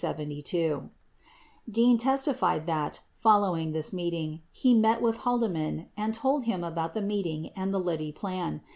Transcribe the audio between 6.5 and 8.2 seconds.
about the meeting and the Liddy